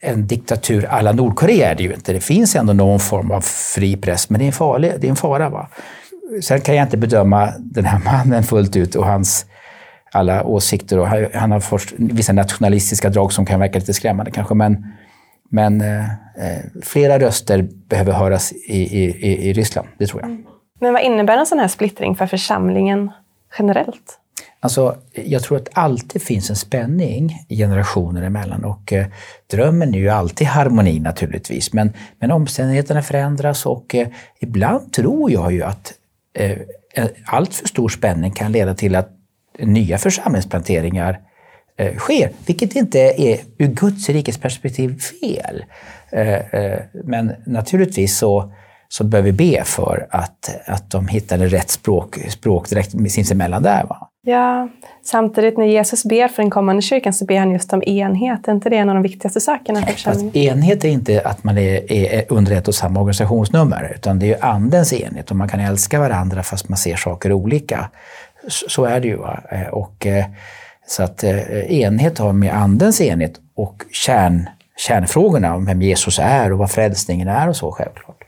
en 0.00 0.26
diktatur 0.26 0.84
alla 0.84 1.12
Nordkorea 1.12 1.70
är 1.70 1.74
det 1.74 1.82
ju 1.82 1.94
inte. 1.94 2.12
Det 2.12 2.20
finns 2.20 2.56
ändå 2.56 2.72
någon 2.72 3.00
form 3.00 3.30
av 3.30 3.40
fri 3.40 3.96
press, 3.96 4.30
men 4.30 4.38
det 4.38 4.44
är 4.44 4.46
en, 4.46 4.52
farlig, 4.52 4.92
det 5.00 5.06
är 5.06 5.10
en 5.10 5.16
fara. 5.16 5.48
Va? 5.48 5.68
Sen 6.42 6.60
kan 6.60 6.76
jag 6.76 6.86
inte 6.86 6.96
bedöma 6.96 7.52
den 7.58 7.84
här 7.84 7.98
mannen 8.04 8.42
fullt 8.42 8.76
ut 8.76 8.94
och 8.94 9.06
hans 9.06 9.46
alla 10.12 10.44
åsikter. 10.44 10.98
Och 10.98 11.08
han 11.34 11.50
har 11.50 11.60
fått 11.60 11.92
vissa 11.96 12.32
nationalistiska 12.32 13.10
drag 13.10 13.32
som 13.32 13.46
kan 13.46 13.60
verka 13.60 13.78
lite 13.78 13.94
skrämmande 13.94 14.30
kanske. 14.30 14.54
Men, 14.54 14.86
men 15.50 15.80
eh, 15.80 16.04
eh, 16.04 16.64
flera 16.82 17.18
röster 17.18 17.68
behöver 17.88 18.12
höras 18.12 18.52
i, 18.52 19.02
i, 19.04 19.48
i 19.48 19.52
Ryssland, 19.52 19.88
det 19.98 20.06
tror 20.06 20.20
jag. 20.20 20.30
Mm. 20.30 20.44
Men 20.80 20.92
vad 20.92 21.02
innebär 21.02 21.36
en 21.36 21.46
sån 21.46 21.58
här 21.58 21.68
splittring 21.68 22.14
för 22.14 22.26
församlingen 22.26 23.10
generellt? 23.58 24.18
Alltså, 24.60 24.96
jag 25.12 25.42
tror 25.42 25.56
att 25.56 25.68
alltid 25.72 26.22
finns 26.22 26.50
en 26.50 26.56
spänning 26.56 27.46
generationer 27.48 28.22
emellan 28.22 28.64
och 28.64 28.92
eh, 28.92 29.06
drömmen 29.50 29.94
är 29.94 29.98
ju 29.98 30.08
alltid 30.08 30.46
harmoni 30.46 31.00
naturligtvis. 31.00 31.72
Men, 31.72 31.92
men 32.18 32.30
omständigheterna 32.30 33.02
förändras 33.02 33.66
och 33.66 33.94
eh, 33.94 34.08
ibland 34.40 34.92
tror 34.92 35.30
jag 35.30 35.52
ju 35.52 35.62
att 35.62 35.92
Eh, 36.38 36.58
eh, 36.94 37.08
allt 37.24 37.54
för 37.54 37.68
stor 37.68 37.88
spänning 37.88 38.30
kan 38.30 38.52
leda 38.52 38.74
till 38.74 38.96
att 38.96 39.10
nya 39.58 39.98
församlingsplanteringar 39.98 41.20
eh, 41.78 41.96
sker, 41.96 42.30
vilket 42.46 42.76
inte 42.76 43.00
är 43.00 43.40
ur 43.58 43.66
Guds 43.66 44.08
rikes 44.08 44.38
perspektiv 44.38 45.00
fel. 45.00 45.64
Men 47.04 47.32
naturligtvis 47.46 48.18
så, 48.18 48.52
så 48.88 49.04
bör 49.04 49.22
vi 49.22 49.32
be 49.32 49.64
för 49.64 50.06
att, 50.10 50.56
att 50.66 50.90
de 50.90 51.08
hittar 51.08 51.38
rätt 51.38 51.70
språk, 51.70 52.18
språk 52.28 52.68
direkt 52.68 52.90
sinsemellan 52.90 53.62
där. 53.62 53.84
Va? 53.84 54.10
Ja, 54.28 54.68
samtidigt 55.04 55.58
när 55.58 55.66
Jesus 55.66 56.04
ber 56.04 56.28
för 56.28 56.42
den 56.42 56.50
kommande 56.50 56.82
kyrkan 56.82 57.12
så 57.12 57.24
ber 57.24 57.38
han 57.38 57.50
just 57.50 57.72
om 57.72 57.82
enhet. 57.82 58.48
Är 58.48 58.52
inte 58.52 58.70
det 58.70 58.76
en 58.76 58.88
av 58.88 58.94
de 58.94 59.02
viktigaste 59.02 59.40
sakerna 59.40 59.82
för 59.82 59.92
församlingen? 59.92 60.36
Enhet 60.36 60.84
är 60.84 60.88
inte 60.88 61.22
att 61.24 61.44
man 61.44 61.58
är, 61.58 61.92
är 61.92 62.24
under 62.28 62.52
ett 62.52 62.68
och 62.68 62.74
samma 62.74 63.00
organisationsnummer, 63.00 63.92
utan 63.94 64.18
det 64.18 64.26
är 64.26 64.28
ju 64.28 64.40
andens 64.40 64.92
enhet 64.92 65.30
och 65.30 65.36
man 65.36 65.48
kan 65.48 65.60
älska 65.60 66.00
varandra 66.00 66.42
fast 66.42 66.68
man 66.68 66.78
ser 66.78 66.96
saker 66.96 67.32
olika. 67.32 67.90
Så 68.48 68.84
är 68.84 69.00
det 69.00 69.08
ju. 69.08 69.16
Va? 69.16 69.40
Eh, 69.50 69.66
och, 69.66 70.06
eh, 70.06 70.24
så 70.86 71.02
att 71.02 71.24
eh, 71.24 71.38
enhet 71.72 72.18
har 72.18 72.32
med 72.32 72.54
andens 72.54 73.00
enhet 73.00 73.40
och 73.54 73.82
kärn, 73.92 74.48
kärnfrågorna 74.76 75.54
om 75.54 75.64
vem 75.64 75.82
Jesus 75.82 76.18
är 76.18 76.52
och 76.52 76.58
vad 76.58 76.70
frälsningen 76.70 77.28
är 77.28 77.48
och 77.48 77.56
så 77.56 77.72
självklart. 77.72 78.24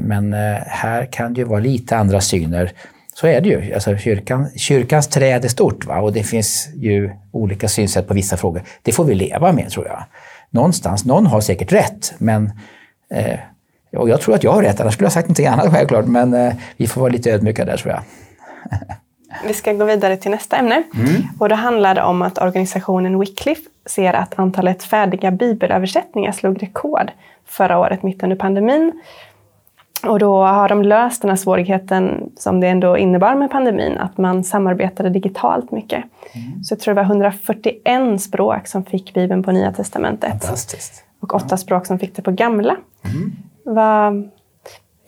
Men 0.00 0.32
här 0.66 1.06
kan 1.12 1.34
det 1.34 1.40
ju 1.40 1.46
vara 1.46 1.60
lite 1.60 1.96
andra 1.96 2.20
syner. 2.20 2.72
Så 3.14 3.26
är 3.26 3.40
det 3.40 3.48
ju. 3.48 3.74
Alltså 3.74 3.96
kyrkan, 3.96 4.50
kyrkans 4.56 5.08
träd 5.08 5.44
är 5.44 5.48
stort 5.48 5.86
va? 5.86 6.00
och 6.00 6.12
det 6.12 6.22
finns 6.22 6.68
ju 6.74 7.10
olika 7.32 7.68
synsätt 7.68 8.08
på 8.08 8.14
vissa 8.14 8.36
frågor. 8.36 8.62
Det 8.82 8.92
får 8.92 9.04
vi 9.04 9.14
leva 9.14 9.52
med 9.52 9.70
tror 9.70 9.86
jag. 9.86 10.04
Någonstans, 10.50 11.04
någon 11.04 11.26
har 11.26 11.40
säkert 11.40 11.72
rätt, 11.72 12.14
men 12.18 12.52
eh, 13.10 13.38
och 13.96 14.08
jag 14.08 14.20
tror 14.20 14.34
att 14.34 14.44
jag 14.44 14.52
har 14.52 14.62
rätt, 14.62 14.80
annars 14.80 14.94
skulle 14.94 15.04
jag 15.06 15.12
sagt 15.12 15.28
någonting 15.28 15.46
annat 15.46 15.72
självklart. 15.72 16.06
Men 16.06 16.34
eh, 16.34 16.54
vi 16.76 16.86
får 16.86 17.00
vara 17.00 17.12
lite 17.12 17.30
ödmjuka 17.30 17.64
där 17.64 17.76
tror 17.76 17.92
jag. 17.92 18.02
Vi 19.46 19.54
ska 19.54 19.72
gå 19.72 19.84
vidare 19.84 20.16
till 20.16 20.30
nästa 20.30 20.56
ämne. 20.56 20.82
Mm. 20.94 21.22
Och 21.38 21.48
då 21.48 21.54
handlar 21.54 21.94
det 21.94 22.02
om 22.02 22.22
att 22.22 22.38
organisationen 22.38 23.18
Wycliffe 23.18 23.62
ser 23.86 24.12
att 24.12 24.38
antalet 24.38 24.82
färdiga 24.82 25.30
bibelöversättningar 25.30 26.32
slog 26.32 26.62
rekord 26.62 27.10
förra 27.46 27.78
året 27.78 28.02
mitt 28.02 28.22
under 28.22 28.36
pandemin. 28.36 28.92
Och 30.06 30.18
då 30.18 30.44
har 30.44 30.68
de 30.68 30.82
löst 30.82 31.22
den 31.22 31.28
här 31.28 31.36
svårigheten 31.36 32.30
som 32.36 32.60
det 32.60 32.68
ändå 32.68 32.98
innebar 32.98 33.34
med 33.34 33.50
pandemin, 33.50 33.98
att 33.98 34.18
man 34.18 34.44
samarbetade 34.44 35.10
digitalt 35.10 35.70
mycket. 35.70 36.04
Mm. 36.32 36.64
Så 36.64 36.72
jag 36.72 36.80
tror 36.80 36.94
det 36.94 37.00
var 37.00 37.08
141 37.08 38.22
språk 38.22 38.66
som 38.66 38.84
fick 38.84 39.14
Bibeln 39.14 39.42
på 39.42 39.52
Nya 39.52 39.72
Testamentet. 39.72 40.32
Och 41.20 41.34
åtta 41.34 41.46
ja. 41.50 41.56
språk 41.56 41.86
som 41.86 41.98
fick 41.98 42.16
det 42.16 42.22
på 42.22 42.30
Gamla. 42.30 42.76
Mm. 43.04 43.32
Vad, 43.64 44.30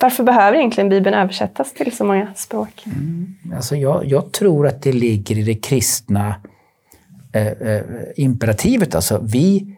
varför 0.00 0.24
behöver 0.24 0.58
egentligen 0.58 0.88
Bibeln 0.88 1.16
översättas 1.16 1.72
till 1.72 1.96
så 1.96 2.04
många 2.04 2.34
språk? 2.34 2.84
Mm. 2.86 3.34
Alltså 3.56 3.76
jag, 3.76 4.04
jag, 4.04 4.32
tror 4.32 4.66
att 4.66 4.82
det 4.82 4.92
ligger 4.92 5.38
i 5.38 5.42
det 5.42 5.54
kristna 5.54 6.34
eh, 7.32 7.46
eh, 7.46 7.82
imperativet. 8.16 8.94
Alltså 8.94 9.20
vi, 9.22 9.76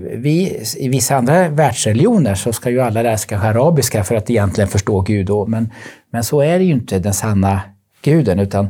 vi, 0.00 0.62
I 0.76 0.88
vissa 0.88 1.16
andra 1.16 1.48
världsreligioner 1.48 2.34
så 2.34 2.52
ska 2.52 2.70
ju 2.70 2.80
alla 2.80 3.02
lära 3.02 3.18
sig 3.18 3.38
arabiska 3.38 4.04
för 4.04 4.14
att 4.14 4.30
egentligen 4.30 4.68
förstå 4.68 5.00
Gud. 5.00 5.30
Men, 5.46 5.72
men 6.10 6.24
så 6.24 6.40
är 6.40 6.58
det 6.58 6.64
ju 6.64 6.72
inte 6.72 6.98
den 6.98 7.14
sanna 7.14 7.60
guden, 8.02 8.38
utan 8.38 8.64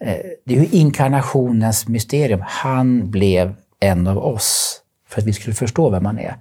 eh, 0.00 0.16
det 0.46 0.54
är 0.54 0.58
ju 0.58 0.66
inkarnationens 0.70 1.88
mysterium. 1.88 2.40
Han 2.46 3.10
blev 3.10 3.54
en 3.80 4.06
av 4.06 4.18
oss 4.18 4.78
för 5.08 5.20
att 5.20 5.26
vi 5.26 5.32
skulle 5.32 5.54
förstå 5.54 5.90
vem 5.90 6.06
han 6.06 6.18
är. 6.18 6.36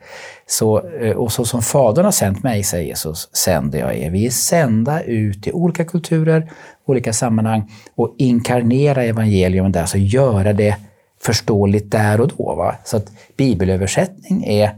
Så, 0.47 0.89
eh, 0.89 1.15
och 1.15 1.31
så 1.31 1.45
som 1.45 1.61
Fadern 1.61 2.05
har 2.05 2.11
sänt 2.11 2.43
mig, 2.43 2.63
säger 2.63 2.87
Jesus, 2.87 3.35
sänder 3.35 3.79
jag 3.79 3.97
er. 3.97 4.09
Vi 4.09 4.25
är 4.25 4.29
sända 4.29 5.03
ut 5.03 5.47
i 5.47 5.51
olika 5.51 5.85
kulturer, 5.85 6.51
olika 6.85 7.13
sammanhang 7.13 7.71
och 7.95 8.15
inkarnera 8.17 9.03
evangelium 9.03 9.71
där, 9.71 9.81
alltså 9.81 9.97
göra 9.97 10.53
det 10.53 10.75
förståeligt 11.23 11.91
där 11.91 12.21
och 12.21 12.27
då. 12.27 12.55
Va? 12.55 12.75
Så 12.83 12.97
att 12.97 13.11
bibelöversättning 13.37 14.43
är 14.43 14.75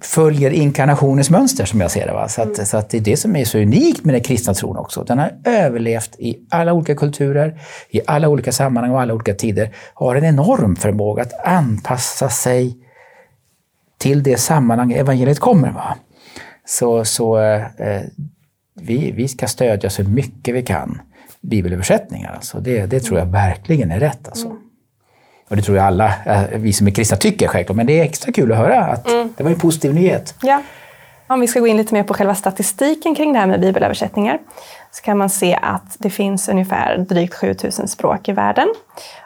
följer 0.00 0.50
inkarnationens 0.50 1.30
mönster 1.30 1.64
som 1.64 1.80
jag 1.80 1.90
ser 1.90 2.06
det. 2.06 2.12
Va? 2.12 2.28
Så, 2.28 2.42
att, 2.42 2.54
mm. 2.54 2.66
så 2.66 2.76
att 2.76 2.90
det 2.90 2.96
är 2.96 3.00
det 3.00 3.16
som 3.16 3.36
är 3.36 3.44
så 3.44 3.58
unikt 3.58 4.04
med 4.04 4.14
den 4.14 4.22
kristna 4.22 4.54
tron 4.54 4.76
också. 4.76 5.04
Den 5.04 5.18
har 5.18 5.32
överlevt 5.44 6.16
i 6.18 6.38
alla 6.50 6.72
olika 6.72 6.94
kulturer, 6.94 7.60
i 7.90 8.00
alla 8.06 8.28
olika 8.28 8.52
sammanhang 8.52 8.92
och 8.92 9.00
alla 9.00 9.14
olika 9.14 9.34
tider. 9.34 9.70
Har 9.94 10.16
en 10.16 10.24
enorm 10.24 10.76
förmåga 10.76 11.22
att 11.22 11.46
anpassa 11.46 12.28
sig 12.28 12.76
till 13.98 14.22
det 14.22 14.36
sammanhang 14.36 14.92
evangeliet 14.92 15.38
kommer. 15.38 15.70
Va? 15.70 15.96
Så, 16.64 17.04
så 17.04 17.38
eh, 17.38 18.02
vi, 18.80 19.12
vi 19.12 19.28
ska 19.28 19.46
stödja 19.46 19.90
så 19.90 20.02
mycket 20.02 20.54
vi 20.54 20.62
kan 20.62 21.00
bibelöversättningar. 21.40 22.32
Alltså 22.32 22.60
det, 22.60 22.86
det 22.86 23.00
tror 23.00 23.18
jag 23.18 23.26
verkligen 23.26 23.90
är 23.90 24.00
rätt. 24.00 24.28
Alltså. 24.28 24.46
Mm. 24.46 24.58
Och 25.52 25.56
det 25.56 25.62
tror 25.62 25.76
jag 25.76 25.86
alla 25.86 26.06
eh, 26.26 26.42
vi 26.52 26.72
som 26.72 26.86
är 26.86 26.90
kristna 26.90 27.16
tycker 27.16 27.48
självklart, 27.48 27.76
men 27.76 27.86
det 27.86 28.00
är 28.00 28.04
extra 28.04 28.32
kul 28.32 28.52
att 28.52 28.58
höra 28.58 28.84
att 28.84 29.10
mm. 29.10 29.34
det 29.36 29.42
var 29.42 29.50
en 29.50 29.58
positiv 29.58 29.94
nyhet. 29.94 30.34
Ja. 30.42 30.62
Om 31.26 31.40
vi 31.40 31.46
ska 31.46 31.60
gå 31.60 31.66
in 31.66 31.76
lite 31.76 31.94
mer 31.94 32.02
på 32.02 32.14
själva 32.14 32.34
statistiken 32.34 33.14
kring 33.14 33.32
det 33.32 33.38
här 33.38 33.46
med 33.46 33.60
bibelöversättningar 33.60 34.38
så 34.90 35.02
kan 35.02 35.18
man 35.18 35.30
se 35.30 35.58
att 35.62 35.96
det 35.98 36.10
finns 36.10 36.48
ungefär 36.48 36.98
drygt 36.98 37.34
7000 37.34 37.88
språk 37.88 38.28
i 38.28 38.32
världen. 38.32 38.68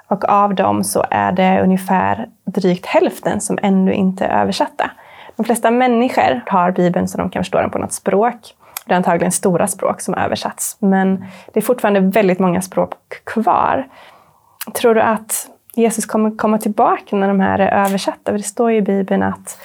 Och 0.08 0.24
av 0.24 0.54
dem 0.54 0.84
så 0.84 1.04
är 1.10 1.32
det 1.32 1.60
ungefär 1.62 2.28
drygt 2.46 2.86
hälften 2.86 3.40
som 3.40 3.58
ännu 3.62 3.92
inte 3.92 4.24
är 4.24 4.40
översatta. 4.42 4.90
De 5.36 5.44
flesta 5.44 5.70
människor 5.70 6.42
har 6.46 6.70
Bibeln 6.70 7.08
så 7.08 7.18
de 7.18 7.30
kan 7.30 7.42
förstå 7.42 7.60
den 7.60 7.70
på 7.70 7.78
något 7.78 7.92
språk. 7.92 8.54
Det 8.86 8.92
är 8.92 8.96
antagligen 8.96 9.32
stora 9.32 9.66
språk 9.66 10.00
som 10.00 10.14
har 10.14 10.20
översatts, 10.24 10.76
men 10.78 11.24
det 11.52 11.60
är 11.60 11.64
fortfarande 11.64 12.00
väldigt 12.00 12.38
många 12.38 12.62
språk 12.62 12.94
kvar. 13.24 13.86
Tror 14.74 14.94
du 14.94 15.00
att 15.00 15.48
Jesus 15.76 16.06
kommer 16.06 16.36
komma 16.36 16.58
tillbaka 16.58 17.16
när 17.16 17.28
de 17.28 17.40
här 17.40 17.58
är 17.58 17.84
översatta. 17.84 18.30
För 18.32 18.38
det 18.38 18.44
står 18.44 18.70
ju 18.72 18.76
i 18.78 18.82
Bibeln 18.82 19.22
att 19.22 19.58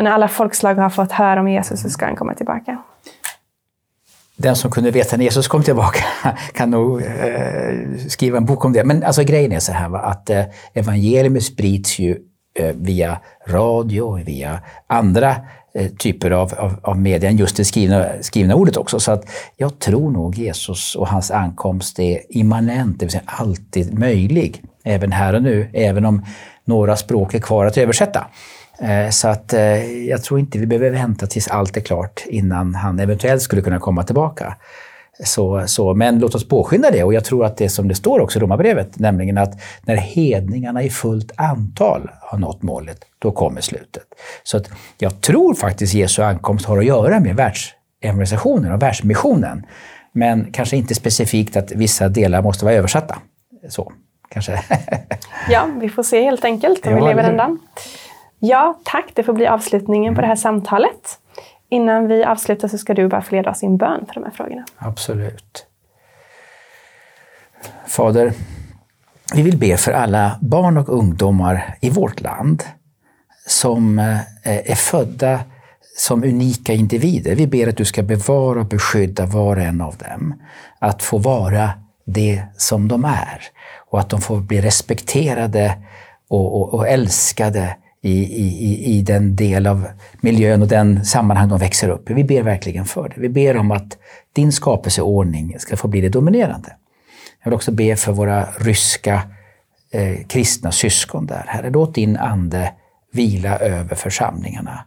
när 0.00 0.10
alla 0.10 0.28
folkslag 0.28 0.74
har 0.74 0.90
fått 0.90 1.12
höra 1.12 1.40
om 1.40 1.48
Jesus 1.48 1.82
så 1.82 1.90
ska 1.90 2.06
han 2.06 2.16
komma 2.16 2.34
tillbaka. 2.34 2.82
Den 4.36 4.56
som 4.56 4.70
kunde 4.70 4.90
veta 4.90 5.16
när 5.16 5.24
Jesus 5.24 5.48
kom 5.48 5.62
tillbaka 5.62 6.04
kan 6.52 6.70
nog 6.70 7.02
eh, 7.02 7.96
skriva 8.08 8.36
en 8.36 8.44
bok 8.44 8.64
om 8.64 8.72
det. 8.72 8.84
Men 8.84 9.04
alltså 9.04 9.22
grejen 9.22 9.52
är 9.52 9.60
så 9.60 9.72
här 9.72 9.88
va, 9.88 9.98
att 9.98 10.30
eh, 10.30 10.44
evangeliet 10.74 11.44
sprids 11.44 11.98
ju 11.98 12.18
eh, 12.58 12.74
via 12.74 13.18
radio, 13.46 14.24
via 14.24 14.60
andra 14.86 15.36
eh, 15.74 15.90
typer 15.90 16.30
av, 16.30 16.54
av, 16.54 16.80
av 16.82 16.98
media 16.98 17.30
än 17.30 17.36
just 17.36 17.56
det 17.56 17.64
skrivna, 17.64 18.06
skrivna 18.20 18.54
ordet 18.54 18.76
också. 18.76 19.00
Så 19.00 19.12
att 19.12 19.24
jag 19.56 19.78
tror 19.78 20.10
nog 20.10 20.34
Jesus 20.34 20.94
och 20.94 21.08
hans 21.08 21.30
ankomst 21.30 21.98
är 21.98 22.20
immanent, 22.28 22.98
det 22.98 23.04
vill 23.06 23.12
säga 23.12 23.24
alltid 23.26 23.98
möjlig 23.98 24.62
även 24.86 25.12
här 25.12 25.34
och 25.34 25.42
nu, 25.42 25.70
även 25.72 26.04
om 26.04 26.24
några 26.64 26.96
språk 26.96 27.34
är 27.34 27.38
kvar 27.38 27.66
att 27.66 27.78
översätta. 27.78 28.26
Eh, 28.80 29.10
så 29.10 29.28
att 29.28 29.52
eh, 29.52 30.06
jag 30.08 30.22
tror 30.22 30.40
inte 30.40 30.58
vi 30.58 30.66
behöver 30.66 30.90
vänta 30.90 31.26
tills 31.26 31.48
allt 31.48 31.76
är 31.76 31.80
klart 31.80 32.24
innan 32.26 32.74
han 32.74 33.00
eventuellt 33.00 33.42
skulle 33.42 33.62
kunna 33.62 33.78
komma 33.78 34.02
tillbaka. 34.02 34.56
Så, 35.24 35.64
så, 35.66 35.94
men 35.94 36.18
låt 36.18 36.34
oss 36.34 36.48
påskynda 36.48 36.90
det 36.90 37.04
och 37.04 37.14
jag 37.14 37.24
tror 37.24 37.44
att 37.44 37.56
det 37.56 37.68
som 37.68 37.88
det 37.88 37.94
står 37.94 38.20
också 38.20 38.38
i 38.38 38.42
Romarbrevet, 38.42 38.98
nämligen 38.98 39.38
att 39.38 39.60
när 39.82 39.96
hedningarna 39.96 40.82
i 40.82 40.90
fullt 40.90 41.32
antal 41.36 42.10
har 42.20 42.38
nått 42.38 42.62
målet, 42.62 42.98
då 43.18 43.32
kommer 43.32 43.60
slutet. 43.60 44.04
Så 44.42 44.56
att 44.56 44.70
jag 44.98 45.20
tror 45.20 45.54
faktiskt 45.54 45.94
Jesu 45.94 46.22
ankomst 46.22 46.66
har 46.66 46.78
att 46.78 46.84
göra 46.84 47.20
med 47.20 47.36
världsorganisationen 47.36 48.72
och 48.72 48.82
världsmissionen. 48.82 49.66
Men 50.12 50.52
kanske 50.52 50.76
inte 50.76 50.94
specifikt 50.94 51.56
att 51.56 51.72
vissa 51.72 52.08
delar 52.08 52.42
måste 52.42 52.64
vara 52.64 52.74
översatta. 52.74 53.18
Så, 53.68 53.92
kanske. 54.36 54.62
ja, 55.48 55.68
vi 55.80 55.88
får 55.88 56.02
se 56.02 56.22
helt 56.22 56.44
enkelt 56.44 56.86
om 56.86 56.92
ja, 56.92 56.98
vi 56.98 57.08
lever 57.08 57.22
den 57.22 57.36
dagen. 57.36 57.58
Ja, 58.38 58.78
tack. 58.84 59.04
Det 59.14 59.22
får 59.22 59.32
bli 59.32 59.46
avslutningen 59.46 60.08
mm. 60.08 60.14
på 60.14 60.20
det 60.20 60.26
här 60.26 60.36
samtalet. 60.36 61.18
Innan 61.68 62.08
vi 62.08 62.24
avslutar 62.24 62.68
så 62.68 62.78
ska 62.78 62.94
du 62.94 63.08
bara 63.08 63.22
få 63.22 63.34
leda 63.34 63.50
oss 63.50 63.62
i 63.62 63.66
en 63.66 63.76
bön 63.76 64.06
för 64.06 64.14
de 64.14 64.24
här 64.24 64.30
frågorna. 64.30 64.64
Absolut. 64.78 65.66
Fader, 67.86 68.32
vi 69.34 69.42
vill 69.42 69.58
be 69.58 69.76
för 69.76 69.92
alla 69.92 70.38
barn 70.40 70.76
och 70.76 70.88
ungdomar 70.88 71.74
i 71.80 71.90
vårt 71.90 72.20
land 72.20 72.62
som 73.46 73.98
eh, 73.98 74.20
är 74.44 74.74
födda 74.74 75.40
som 75.96 76.24
unika 76.24 76.72
individer. 76.72 77.34
Vi 77.34 77.46
ber 77.46 77.68
att 77.68 77.76
du 77.76 77.84
ska 77.84 78.02
bevara 78.02 78.60
och 78.60 78.66
beskydda 78.66 79.26
var 79.26 79.56
och 79.56 79.62
en 79.62 79.80
av 79.80 79.96
dem. 79.96 80.42
Att 80.78 81.02
få 81.02 81.18
vara 81.18 81.70
det 82.04 82.42
som 82.56 82.88
de 82.88 83.04
är 83.04 83.40
och 83.96 84.00
att 84.00 84.10
de 84.10 84.20
får 84.20 84.40
bli 84.40 84.60
respekterade 84.60 85.78
och, 86.28 86.60
och, 86.60 86.74
och 86.74 86.88
älskade 86.88 87.76
i, 88.02 88.12
i, 88.12 88.98
i 88.98 89.02
den 89.02 89.36
del 89.36 89.66
av 89.66 89.88
miljön 90.20 90.62
och 90.62 90.68
den 90.68 91.04
sammanhang 91.04 91.48
de 91.48 91.58
växer 91.58 91.88
upp 91.88 92.10
i. 92.10 92.14
Vi 92.14 92.24
ber 92.24 92.42
verkligen 92.42 92.84
för 92.84 93.08
det. 93.08 93.20
Vi 93.20 93.28
ber 93.28 93.56
om 93.56 93.70
att 93.70 93.98
din 94.32 94.52
skapelseordning 94.52 95.56
ska 95.58 95.76
få 95.76 95.88
bli 95.88 96.00
det 96.00 96.08
dominerande. 96.08 96.76
Jag 97.42 97.50
vill 97.50 97.54
också 97.54 97.72
be 97.72 97.96
för 97.96 98.12
våra 98.12 98.48
ryska 98.58 99.22
eh, 99.92 100.26
kristna 100.26 100.72
syskon 100.72 101.26
där. 101.26 101.44
Herre, 101.46 101.70
låt 101.70 101.94
din 101.94 102.16
ande 102.16 102.72
vila 103.12 103.58
över 103.58 103.94
församlingarna. 103.94 104.84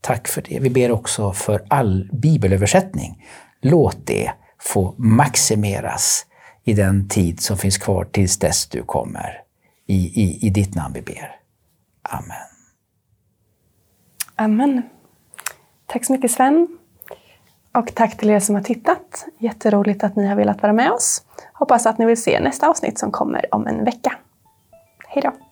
Tack 0.00 0.28
för 0.28 0.42
det. 0.48 0.58
Vi 0.60 0.70
ber 0.70 0.90
också 0.90 1.32
för 1.32 1.62
all 1.68 2.10
bibelöversättning. 2.12 3.24
Låt 3.62 4.06
det 4.06 4.30
få 4.60 4.94
maximeras 4.98 6.24
i 6.68 6.74
den 6.74 7.08
tid 7.08 7.40
som 7.40 7.56
finns 7.56 7.78
kvar 7.78 8.04
tills 8.04 8.38
dess 8.38 8.66
du 8.66 8.82
kommer. 8.82 9.42
I, 9.86 10.22
i, 10.22 10.46
i 10.46 10.50
ditt 10.50 10.74
namn 10.74 10.94
vi 10.94 11.02
ber. 11.02 11.36
Amen. 12.02 12.48
Amen. 14.36 14.82
Tack 15.86 16.04
så 16.04 16.12
mycket 16.12 16.30
Sven. 16.30 16.78
Och 17.74 17.94
tack 17.94 18.16
till 18.16 18.30
er 18.30 18.40
som 18.40 18.54
har 18.54 18.62
tittat. 18.62 19.26
Jätteroligt 19.38 20.04
att 20.04 20.16
ni 20.16 20.26
har 20.26 20.36
velat 20.36 20.62
vara 20.62 20.72
med 20.72 20.90
oss. 20.90 21.22
Hoppas 21.52 21.86
att 21.86 21.98
ni 21.98 22.06
vill 22.06 22.22
se 22.22 22.40
nästa 22.40 22.68
avsnitt 22.68 22.98
som 22.98 23.10
kommer 23.10 23.54
om 23.54 23.66
en 23.66 23.84
vecka. 23.84 24.16
Hej 25.08 25.22
då! 25.22 25.47